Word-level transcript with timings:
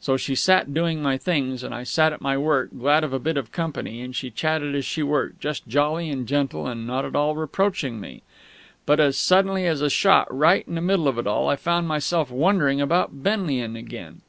So 0.00 0.16
she 0.16 0.34
sat 0.34 0.72
doing 0.72 1.02
my 1.02 1.18
things, 1.18 1.62
and 1.62 1.74
I 1.74 1.82
sat 1.82 2.14
at 2.14 2.22
my 2.22 2.38
work, 2.38 2.70
glad 2.78 3.04
of 3.04 3.12
a 3.12 3.18
bit 3.18 3.36
of 3.36 3.52
company; 3.52 4.00
and 4.00 4.16
she 4.16 4.30
chatted 4.30 4.74
as 4.74 4.86
she 4.86 5.02
worked, 5.02 5.40
just 5.40 5.68
jolly 5.68 6.08
and 6.08 6.26
gentle 6.26 6.66
and 6.66 6.86
not 6.86 7.04
at 7.04 7.14
all 7.14 7.36
reproaching 7.36 8.00
me. 8.00 8.22
But 8.86 8.98
as 8.98 9.18
suddenly 9.18 9.66
as 9.66 9.82
a 9.82 9.90
shot, 9.90 10.26
right 10.34 10.66
in 10.66 10.74
the 10.76 10.80
middle 10.80 11.06
of 11.06 11.18
it 11.18 11.26
all, 11.26 11.50
I 11.50 11.56
found 11.56 11.86
myself 11.86 12.30
wondering 12.30 12.80
about 12.80 13.22
Benlian 13.22 13.76
again. 13.76 14.22